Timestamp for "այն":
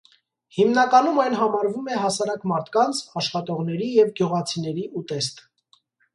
1.23-1.35